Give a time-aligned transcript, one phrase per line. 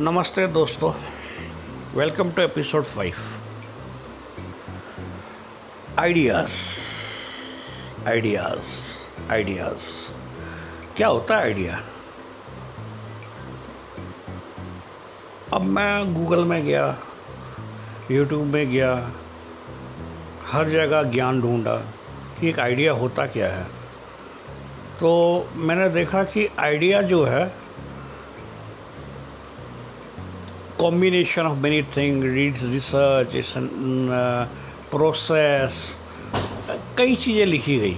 [0.00, 0.92] नमस्ते दोस्तों
[1.94, 3.14] welcome to episode five
[5.98, 6.50] ideas
[8.08, 9.80] ideas ideas
[10.96, 11.80] क्या होता है आइडिया
[15.52, 16.98] अब मैं गूगल में गया
[18.10, 19.12] यूट्यूब में गया,
[20.46, 21.76] हर जगह ज्ञान ढूंढा
[22.40, 23.64] कि एक आइडिया होता क्या है।
[25.00, 27.67] तो मैंने देखा कि आइडिया जो है
[30.82, 33.44] combination of many things, reads, research
[34.90, 35.96] process
[36.98, 37.96] कई चीज़ें लिखी गई।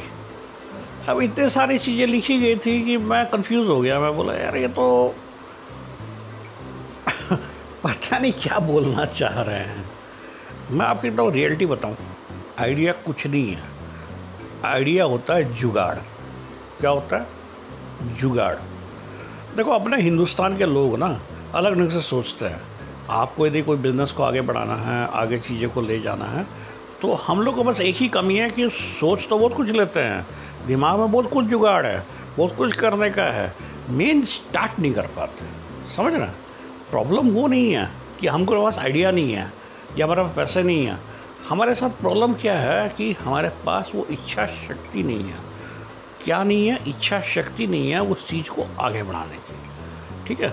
[1.09, 4.57] अब इतने सारी चीज़ें लिखी गई थी कि मैं कंफ्यूज हो गया। मैं बोला, यार,
[4.57, 5.15] ये तो
[7.85, 9.85] पता नहीं क्या बोलना चाह रहे हैं।
[10.71, 11.97] मैं आपको एकदम रियलिटी बताऊँ।
[12.60, 13.62] आइडिया कुछ नहीं है।
[14.65, 15.95] आइडिया होता है जुगाड़।
[16.80, 17.27] क्या होता है?
[18.16, 18.55] जुगाड़।
[19.57, 21.21] देखो, अपने हिंदुस्तान के लोग ना
[21.55, 22.70] अलग ढंग से सोचते हैं।
[23.11, 26.47] आपको यदि कोई बिज़नेस को आगे बढ़ाना है, आगे चीज़ें को ले जाना है
[27.03, 30.01] तो हम लोग को बस एक ही कमी है कि सोच तो बहुत कुछ लेते
[30.01, 30.27] हैं।
[30.67, 32.05] दिमाग में बहुत कुछ जुगाड़ है,
[32.37, 33.52] बहुत कुछ करने का है।
[33.91, 35.45] मेन स्टार्ट नहीं कर पाते।
[35.97, 36.27] समझ रहे
[36.91, 39.52] प्रॉब्लम वो नहीं है कि हमको पास आइडिया नहीं है,
[39.99, 40.99] या हमारे पास पैसे नहीं है।
[41.49, 45.39] हमारे साथ प्रॉब्लम क्या है कि हमारे पास वो इच्छा शक्ति नहीं है।
[46.24, 46.79] क्या नहीं है?
[46.89, 50.52] इच्छा शक्ति नहीं है उस चीज़ को आगे बढ़ाने की। ठीक है?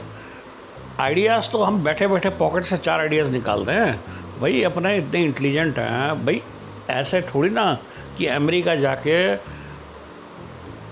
[0.99, 5.77] आइडियाज़ तो हम बैठे बैठे पॉकेट से चार आइडियाज़ निकालते हैं। भाई, अपने इतने इंटेलिजेंट
[5.79, 6.41] हैं। भाई,
[6.89, 7.77] ऐसे थोड़ी ना
[8.17, 9.17] कि अमेरिका जाके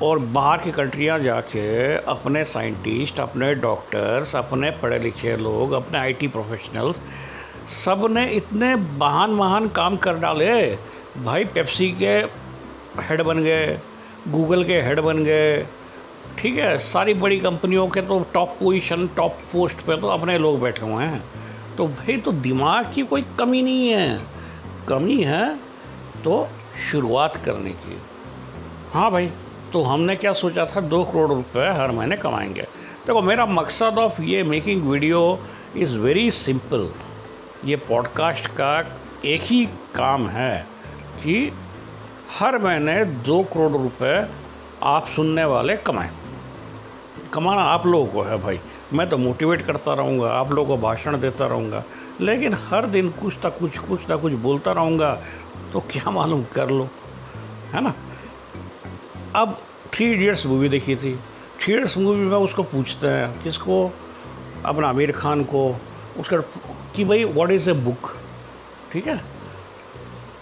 [0.05, 6.27] और बाहर की कंट्रियाँ जाके अपने साइंटिस्ट अपने डॉक्टर्स अपने पढ़े लिखे लोग, अपने आईटी
[6.27, 6.99] प्रोफेशनल्स
[7.85, 10.75] सबने इतने महान महान काम कर डाले।
[11.23, 12.17] भाई पेप्सी के
[13.01, 13.79] हेड बन गए
[14.27, 15.57] गूगल के हेड बन गए
[16.39, 20.59] ठीक है, सारी बड़ी कंपनियों के तो टॉप पोजीशन टॉप पोस्ट पे तो अपने लोग
[20.61, 21.23] बैठे हुए हैं।
[21.78, 24.22] तो भाई तो दिमाग की कोई कमी नहीं है।
[24.88, 25.56] कमी है
[26.24, 26.47] तो
[26.91, 28.01] शुरुआत करने की।
[28.94, 29.31] हाँ भाई
[29.74, 30.81] तो हमने क्या सोचा था?
[30.81, 35.40] दो करोड़ रुपए हर महीने कमाएँगे। देखो तो मेरा मकसद ऑफ़ ये making video
[35.78, 36.90] is very simple
[37.66, 40.68] ये पॉडकास्ट का एक ही काम है
[41.24, 41.51] कि
[42.40, 44.28] हर महीने दो करोड़ रुपए
[44.85, 46.09] आप सुनने वाले कमाएँ
[47.34, 48.59] कमाना आप लोगों को है भाई।
[48.94, 51.84] मैं तो मोटिवेट करता रहूँगा, आप लोगों को भाषण देता रहूँगा।
[52.22, 55.13] लेकिन हर दिन कुछ ना कुछ कुछ ना कुछ बोलता रहूँगा
[55.74, 56.88] तो क्या मालूम कर लो,
[57.74, 57.94] है ना?
[59.35, 59.57] अब
[59.94, 61.16] थ्री इडियट्स मूवी देखी थी।
[61.59, 63.91] थ्री इडियट्स मूवी में उसको पूछते हैं, किसको?
[64.66, 65.68] अपना आमिर खान को।
[66.19, 66.38] उसका
[66.95, 68.16] कि भाई व्हाट इज़ ए बुक
[68.91, 69.22] ठीक है?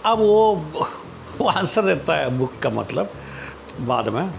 [0.04, 0.54] अब वो
[1.38, 3.10] वो आंसर देता है बुक का मतलब।
[3.80, 4.30] बाद में।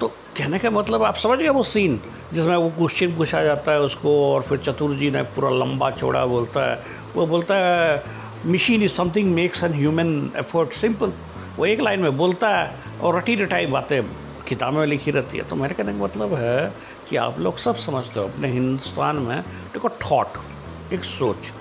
[0.00, 2.00] तो कहने का मतलब आप समझ गए वो सीन
[2.32, 6.24] जिसमें वो क्वेश्चन पूछा जाता है उसको और फिर चतुर जी ने पूरा लंबा चौड़ा
[6.26, 6.82] बोलता है।
[7.14, 8.02] वो बोलता है
[8.46, 11.12] machine is something makes an human effort simple
[11.56, 14.02] वो एक लाइन में बोलता है और रटी रटाई बातें
[14.48, 16.72] किताबें में लिखी रहती है। तो मेरे कहने का मतलब है
[17.08, 21.52] कि आप लोग सब समझते हो, अपने हिंदुस्तान में देखो थॉट एक सोच।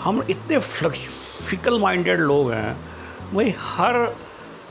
[0.00, 2.76] हम इतने फिकल माइंडेड लोग हैं,
[3.32, 3.96] वही हर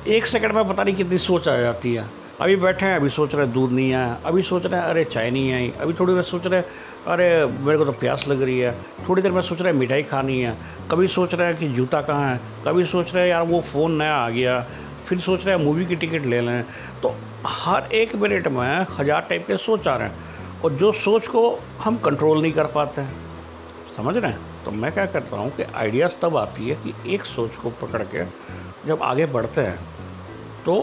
[0.07, 2.05] एक सेकंड में पता नहीं कितनी सोच आ जाती है।
[2.41, 5.03] अभी बैठे हैं, अभी सोच रहे हैं, दूध नहीं आया अभी सोच रहे हैं, अरे
[5.03, 6.65] चाय नहीं आई। अभी थोड़ी देर सोच रहे हैं,
[7.07, 8.71] अरे मेरे को तो प्यास लग रही है।
[9.09, 10.57] थोड़ी देर में सोच रहे हैं मिठाई खानी है।
[10.91, 12.39] कभी सोच रहे हैं कि जूता कहाँ है?
[12.65, 14.59] कभी सोच रहे हैं, यार वो फ़ोन नया आ गया।
[15.07, 16.63] फिर सोच रहे हैं मूवी की टिकट ले लें।
[17.01, 21.27] तो हर एक मिनट में हज़ार टाइप के सोच आ रहे हैं। और जो सोच
[21.27, 23.05] को हम कंट्रोल नहीं कर पाते
[23.97, 24.48] समझ रहे हैं?
[24.65, 28.01] तो मैं क्या करता हूँ कि आइडियाज़ तब आती है कि एक सोच को पकड़
[28.05, 28.23] के
[28.87, 29.79] जब आगे बढ़ते हैं
[30.65, 30.75] तो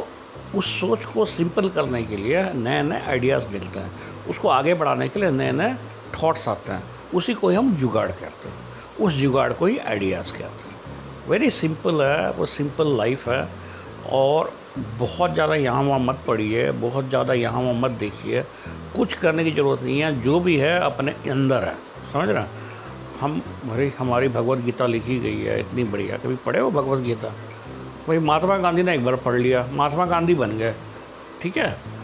[0.55, 3.91] उस सोच को सिंपल करने के लिए नए नए आइडियाज़ मिलते हैं।
[4.31, 5.75] उसको आगे बढ़ाने के लिए नए नए
[6.15, 6.83] थॉट्स आते हैं।
[7.15, 8.55] उसी को ही हम जुगाड़ कहते हैं।
[9.01, 13.49] उस जुगाड़ को ही आइडियाज़ कहते हैं। वेरी सिंपल है, वो सिंपल लाइफ है
[14.13, 14.53] और
[14.99, 18.43] बहुत ज़्यादा यहाँ वहाँ मत पढ़िए, बहुत ज़्यादा यहाँ वहाँ मत देखिए।
[18.97, 21.75] कुछ करने की ज़रूरत नहीं है, जो भी है अपने अंदर है।
[22.13, 22.43] समझ रहे
[23.21, 27.33] हम भरी हमारी भगवत गीता लिखी गई है, इतनी बढ़िया। कभी पढ़े हो भगवत गीता?
[28.09, 30.75] वही महात्मा गांधी ने एक बार पढ़ लिया। महात्मा गांधी बन गए।
[31.43, 31.97] ठीक है?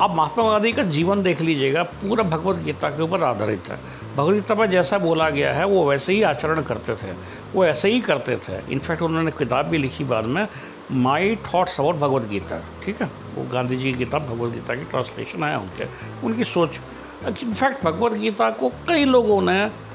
[0.00, 3.78] आप महात्मा गांधी का जीवन देख लीजिएगा, पूरा भगवत गीता के ऊपर आधारित है।
[4.16, 7.12] भगवत गीता में जैसा बोला गया है, वो वैसे ही आचरण करते थे।
[7.54, 10.48] वो ऐसे ही करते थे। इनफैक्ट उन्होंने किताब भी लिखी बाद में
[10.92, 12.62] my thoughts about Bhagavad Gita.
[12.84, 13.10] ठीक है?
[13.34, 15.84] वो गांधी जी की किताब, भगवत गीता की ट्रांसलेशन आया उनके,
[16.26, 16.70] उनकी सोच।
[17.42, 19.91] इनफैक्ट भगवत गीता को कई लोगों ने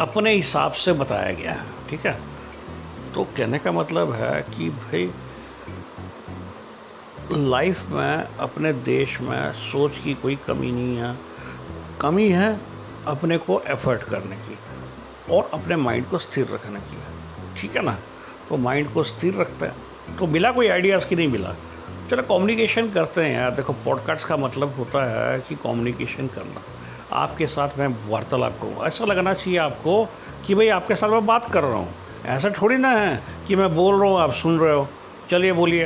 [0.00, 2.20] अपने हिसाब से बताया गया है, ठीक है?
[3.14, 5.10] तो कहने का मतलब है कि भाई
[7.32, 11.16] लाइफ में, अपने देश में सोच की कोई कमी नहीं है।
[12.00, 12.60] कमी है
[13.06, 14.58] अपने को एफर्ट करने की
[15.34, 16.98] और अपने माइंड को स्थिर रखने की,
[17.60, 17.98] ठीक है ना?
[18.48, 21.54] तो माइंड को स्थिर रखते हैं। तो मिला कोई आइडियाज़ की नहीं मिला?
[22.10, 26.62] चलो कम्युनिकेशन करते हैं यार। देखो पॉडकास्ट का मतलब होता है कि कम्युनिकेशन करना।
[27.12, 30.04] आपके साथ मैं वार्तालाप करूँ ऐसा लगना चाहिए आपको
[30.46, 31.94] कि भाई आपके साथ मैं बात कर रहा हूँ।
[32.26, 34.88] ऐसा थोड़ी ना है कि मैं बोल रहा हूँ, आप सुन रहे हो।
[35.30, 35.84] चलिए बोलिए।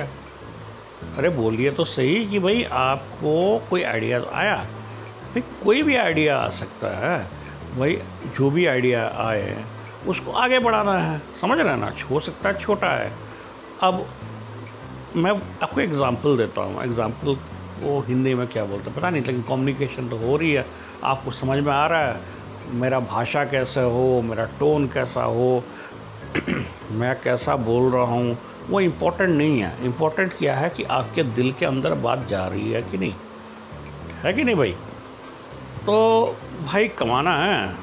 [1.16, 4.56] अरे बोलिए तो सही कि भाई आपको कोई आइडिया आया?
[5.34, 7.28] भाई कोई भी आइडिया आ सकता है।
[7.78, 7.98] भाई
[8.38, 9.64] जो भी आइडिया आए,
[10.06, 11.92] उसको आगे बढ़ाना है। समझ रहे ना?
[12.10, 13.12] हो सकता है छोटा है।
[13.82, 14.06] अब
[15.16, 15.30] मैं
[15.62, 17.36] आपको एग्ज़ाम्पल देता हूँ। एग्ज़ाम्पल
[17.82, 18.98] वो हिंदी में क्या बोलते हैं?
[18.98, 20.66] पता नहीं, लेकिन कम्युनिकेशन तो हो रही है।
[21.04, 22.20] आपको समझ में आ रहा है,
[22.70, 25.64] मेरा भाषा कैसे हो, मेरा टोन कैसा हो,
[26.90, 28.38] मैं कैसा बोल रहा हूँ,
[28.68, 32.72] वो इम्पोर्टेंट नहीं है। इम्पोर्टेंट क्या है कि आपके दिल के अंदर बात जा रही
[32.72, 33.14] है कि नहीं?
[34.22, 34.72] है कि नहीं भाई?
[35.86, 36.26] तो
[36.64, 37.74] भाई, कमाना है।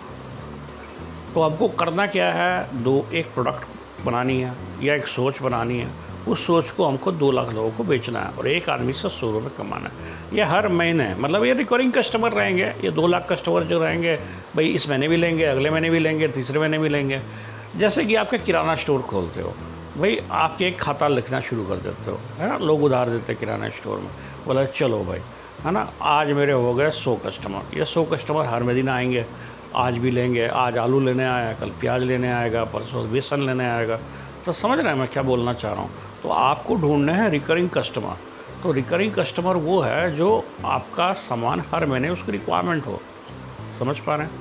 [1.33, 2.83] तो आपको करना क्या है?
[2.83, 3.67] दो, एक प्रोडक्ट
[4.05, 7.83] बनानी है या एक सोच बनानी है। उस सोच को हमको दो लाख लोगों को
[7.83, 11.53] बेचना है और एक आदमी से सौ रुपये कमाना है। ये हर महीने मतलब ये
[11.53, 14.15] रिकॉर्डिंग कस्टमर रहेंगे, ये दो लाख कस्टमर जो रहेंगे,
[14.55, 17.21] भाई इस महीने भी लेंगे, अगले महीने भी लेंगे, तीसरे महीने भी लेंगे।
[17.77, 19.53] जैसे कि आपके किराना स्टोर खोलते हो,
[19.97, 22.57] भाई आपके एक खाता लिखना शुरू कर देते हो, है ना?
[22.57, 24.11] लोग उधार देते किराना स्टोर में।
[24.45, 25.19] बोला, चलो भाई।
[25.63, 25.91] है ना?
[26.01, 29.25] आज मेरे हो गए सौ कस्टमर ये सौ कस्टमर हर महीना आएँगे।
[29.75, 33.99] आज भी लेंगे, आज आलू लेने आया, कल प्याज लेने आएगा, परसों बेसन लेने आएगा।
[34.45, 35.89] तो समझ रहे हैं मैं क्या बोलना चाह रहा हूँ?
[36.23, 38.15] तो आपको ढूंढना है रिकरिंग कस्टमर
[38.63, 42.99] तो रिकरिंग कस्टमर वो है जो आपका सामान हर महीने उसकी रिक्वायरमेंट हो।
[43.79, 44.33] समझ पा रहे हैं?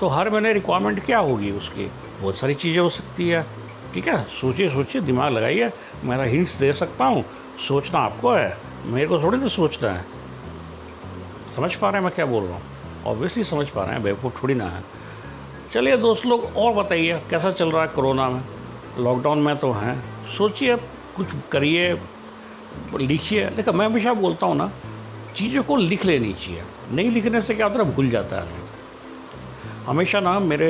[0.00, 1.90] तो हर महीने रिक्वायरमेंट क्या होगी उसकी?
[2.20, 3.46] बहुत सारी चीज़ें हो सकती है।
[3.94, 4.24] ठीक है?
[4.24, 5.72] सोचिए सोचिए, दिमाग लगाइए।
[6.04, 7.24] मेरा हिंट्स दे सकता हूँ।
[7.68, 10.04] सोचना आपको है। मेरे को थोड़ी ना सोचना है।
[11.56, 12.62] समझ पा रहे हैं मैं क्या बोल रहा हूँ?
[13.06, 14.84] ऑब्वियसली समझ पा रहे हैं। बेवकूफ़ थोड़ी ना है।
[15.74, 18.42] चलिए दोस्त लोग, और बताइए, कैसा चल रहा है कोरोना में?
[18.98, 20.76] लॉकडाउन में तो हैं। सोचिए,
[21.16, 21.92] कुछ करिए,
[22.96, 24.70] लिखिए। लेकिन मैं हमेशा बोलता हूँ ना,
[25.36, 28.62] चीज़ों को लिख लेनी चाहिए। नहीं लिखने से क्या होता है, भूल जाता है।
[29.86, 30.68] हमेशा ना, मेरे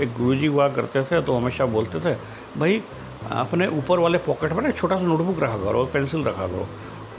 [0.00, 2.14] एक गुरुजी हुआ करते थे तो हमेशा बोलते थे,
[2.58, 2.82] भाई,
[3.30, 6.66] अपने ऊपर वाले पॉकेट में ना छोटा सा नोटबुक रखा करो पेंसिल रखा करो,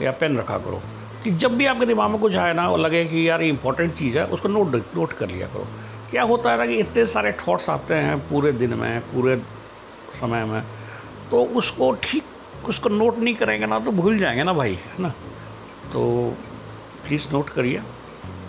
[0.02, 0.80] या पेन रखा करो,
[1.24, 3.94] कि जब भी आपके दिमाग में कुछ आए ना, और लगे कि यार ये इंपॉर्टेंट
[3.98, 5.66] चीज़ है, उसको नोट नोट कर लिया करो।
[6.10, 9.36] क्या होता है ना कि इतने सारे थॉट्स आते हैं पूरे दिन में, पूरे
[10.20, 10.62] समय में
[11.34, 12.24] तो उसको ठीक,
[12.68, 15.08] उसको नोट नहीं करेंगे ना तो भूल जाएँगे ना भाई, है ना?
[15.92, 16.02] तो
[17.06, 17.78] प्लीज़ नोट करिए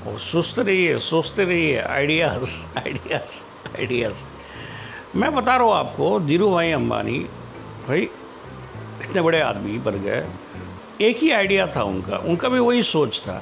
[0.07, 2.43] और सोचते रहिए सोचते रहिए आइडियाज़
[2.77, 3.39] आइडियाज़
[3.77, 7.17] आइडियाज़ मैं बता रहा हूँ आपको, धीरू भाई अम्बानी
[7.87, 8.01] भाई,
[9.01, 10.23] इतने बड़े आदमी बन गए।
[11.01, 13.41] एक ही आइडिया था उनका उनका भी वही सोच था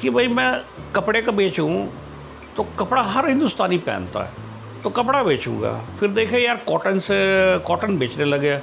[0.00, 0.50] कि भाई मैं
[0.96, 1.70] कपड़े का बेचूँ
[2.56, 7.16] तो कपड़ा हर हिंदुस्तानी पहनता है तो कपड़ा बेचूँगा। फिर देखे यार कॉटन से
[7.66, 8.56] कॉटन बेचने लगे।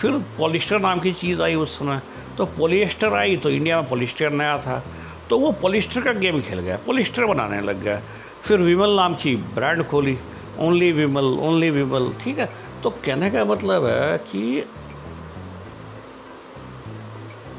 [0.00, 2.00] फिर पॉलिस्टर नाम की चीज़ आई उस समय।
[2.38, 4.82] तो पॉलिएस्टर आई तो इंडिया में पॉलिस्टर नया था।
[5.30, 8.00] तो वो पॉलिस्टर का गेम खेल गया, पॉलिस्टर बनाने लग गया।
[8.42, 10.18] फिर विमल नाम की ब्रांड खोली,
[10.58, 12.48] ओनली विमल ओनली विमल, ठीक है?
[12.82, 14.64] तो कहने का मतलब है कि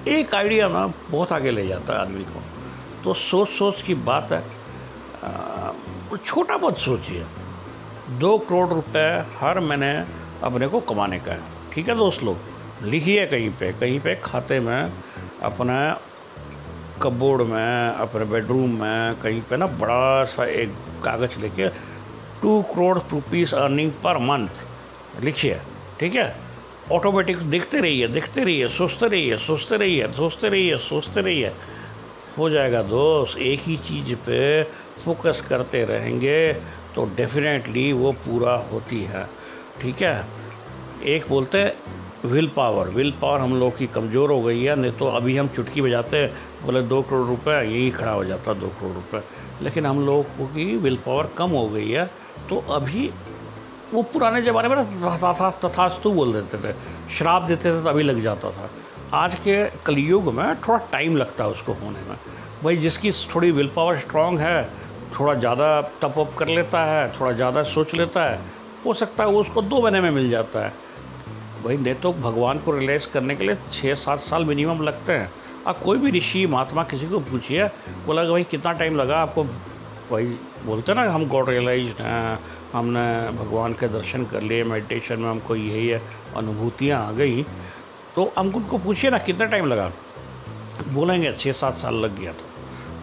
[0.07, 2.41] एक आइडिया ना बहुत आगे ले जाता है आदमी को।
[3.03, 4.43] तो सोच सोच की बात है।
[6.25, 7.25] छोटा बहुत सोचिए।
[8.09, 9.91] दो करोड़ रुपए हर महीने
[10.43, 12.37] अपने को कमाने का है। ठीक है दोस्त लोग,
[12.83, 14.91] लिखिए कहीं पे कहीं पे खाते में,
[15.45, 15.75] अपने
[17.01, 20.69] कबोर्ड में, अपने बेडरूम में, कहीं पे ना बड़ा सा एक
[21.05, 21.67] कागज़ लेके
[22.41, 25.59] two crore rupees earning per month लिखिए,
[25.99, 26.25] ठीक है?
[26.91, 31.51] ऑटोमेटिक देखते रहिए देखते रहिए, सोचते रहिए सोचते रहिए सोचते रहिए सोचते रहिए।
[32.37, 34.63] हो जाएगा दोस्त, एक ही चीज़ पे
[35.05, 36.53] फोकस करते रहेंगे
[36.95, 39.25] तो डेफिनेटली वो पूरा होती है,
[39.81, 40.17] ठीक है?
[41.05, 44.91] एक बोलते हैं विल पावर विल पावर हम लोग की कमज़ोर हो गई है, नहीं
[44.91, 46.25] तो अभी हम चुटकी बजाते
[46.65, 49.21] बोले, दो करोड़ रुपए, यही खड़ा हो जाता, दो करोड़ रुपए.
[49.61, 52.05] लेकिन हम लोग की विल पावर कम हो गई है
[52.49, 53.09] तो अभी
[53.93, 54.75] वो पुराने ज़माने में
[55.61, 56.73] तथास्तु बोल देते थे
[57.17, 58.69] शराब देते थे तो अभी लग जाता था।
[59.15, 62.17] आज के कलयुग में थोड़ा टाइम लगता है उसको होने में।
[62.63, 64.63] भाई, जिसकी थोड़ी विल पावर स्ट्रांग है,
[65.19, 65.69] थोड़ा ज़्यादा
[66.01, 68.39] टप अप कर लेता है, थोड़ा ज़्यादा सोच लेता है,
[68.85, 70.73] हो सकता है वो उसको दो महीने में मिल जाता है।
[71.63, 75.31] भाई नहीं तो भगवान को रियलाइज़ करने के लिए छः सात साल मिनिमम लगते हैं।
[75.67, 77.65] आप कोई भी ऋषि, महात्मा किसी को पूछिए
[78.05, 79.43] बोला भाई कितना टाइम लगा आपको?
[79.43, 80.25] भाई
[80.65, 82.39] बोलते ना, हम गॉड रियलाइज़ हैं,
[82.73, 86.01] हमने भगवान के दर्शन कर लिए मेडिटेशन में हमको यही है,
[86.35, 87.43] अनुभूतियाँ आ गई।
[88.15, 89.91] तो हम उनको पूछिए ना, कितना टाइम लगा?
[90.87, 92.45] बोलेंगे छः सात साल लग गया तो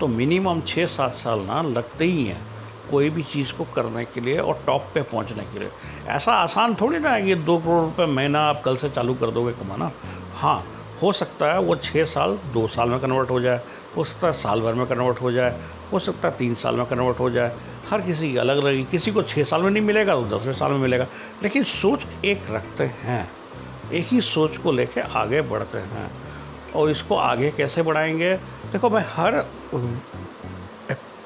[0.00, 2.40] तो मिनिमम छः सात साल ना, लगते ही हैं।
[2.90, 5.68] कोई भी चीज़ को करने के लिए और टॉप पे पहुँचने के लिए।
[6.06, 9.30] ऐसा आसान थोड़ी ना है कि दो करोड़ रुपए महीना आप कल से चालू कर
[9.30, 9.92] दोगे कमाना।
[10.34, 10.66] हाँ
[11.02, 13.60] हो सकता है वो छः साल, दो साल में कन्वर्ट हो जाए,
[13.96, 15.60] हो सकता है साल भर में कन्वर्ट हो जाए,
[15.92, 17.56] हो सकता है तीन साल में कन्वर्ट हो जाए।
[17.90, 20.72] हर किसी की अलग रहेगी। किसी को छः साल में नहीं मिलेगा तो दसवें साल
[20.72, 21.06] में मिलेगा।
[21.42, 23.32] लेकिन सोच एक रखते हैं।
[23.92, 26.10] एक ही सोच को लेके आगे बढ़ते हैं।
[26.76, 28.34] और इसको आगे कैसे बढ़ाएँगे?
[28.72, 29.32] देखो, मैं हर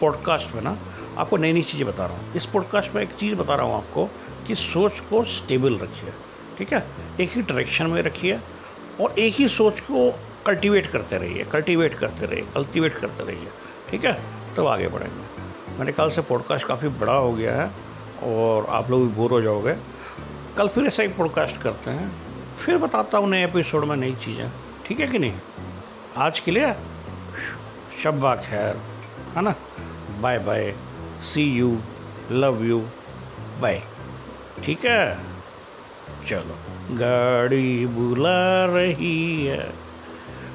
[0.01, 0.77] पॉडकास्ट में ना
[1.19, 3.77] आपको नई नई चीज़ें बता रहा हूँ। इस पॉडकास्ट में एक चीज़ बता रहा हूँ
[3.77, 4.05] आपको
[4.47, 6.13] कि सोच को स्टेबल रखिए,
[6.59, 6.85] ठीक है?
[7.21, 8.39] एक ही डायरेक्शन में रखिए
[9.01, 10.11] और एक ही सोच को
[10.47, 13.49] कल्टीवेट करते रहिए कल्टीवेट करते रहिए कल्टीवेट करते रहिए,
[13.91, 14.13] ठीक है?
[14.13, 17.71] तब तो आगे बढ़ेंगे। मैंने कल से पॉडकास्ट काफ़ी बड़ा हो गया है
[18.25, 19.77] और आप लोग भी बोर हो जाओगे।
[20.57, 22.11] कल फिर ऐसा एक पॉडकास्ट करते हैं,
[22.59, 24.51] फिर बताता हूँ नए एपिसोड में नई चीज़ें,
[24.87, 25.35] ठीक है कि नहीं?
[26.17, 26.73] आज के लिए,
[28.03, 28.77] शब्बा खैर,
[29.37, 29.55] है ना?
[30.21, 30.73] Bye bye
[31.25, 31.77] see you
[32.31, 32.79] love you
[33.61, 33.83] bye
[34.65, 35.03] ठीक है?
[36.29, 36.57] चलो।
[36.97, 39.69] गाड़ी बुला रही है,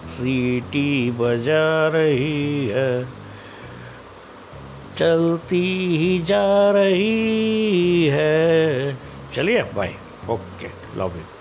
[0.10, 3.06] सीटी बजा रही है,
[4.98, 5.64] चलती
[5.98, 8.98] ही जा रही है।
[9.36, 9.96] चलिए बाय
[10.30, 11.33] ओके लव यू